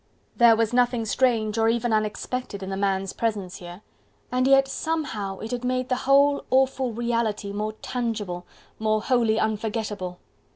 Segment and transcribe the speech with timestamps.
[0.35, 3.83] There was nothing strange or even unexpected in the man's presence here;
[4.31, 8.47] and yet somehow it had made the whole, awful reality more tangible,
[8.79, 10.17] more wholly unforgettable.